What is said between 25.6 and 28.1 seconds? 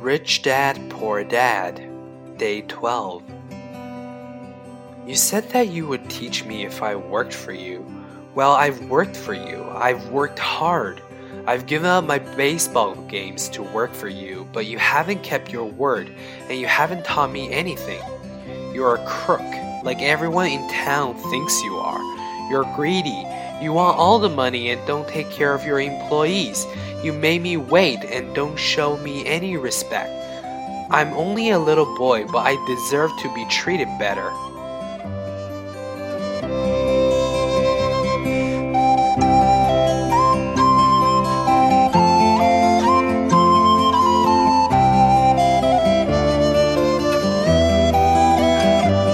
your employees. You made me wait